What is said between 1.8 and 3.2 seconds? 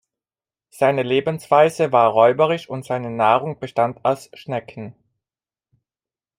war räuberisch und seine